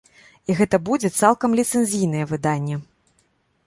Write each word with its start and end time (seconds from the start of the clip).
І 0.51 0.55
гэта 0.61 0.79
будзе 0.89 1.13
цалкам 1.21 1.57
ліцэнзійнае 1.61 2.25
выданне! 2.35 2.85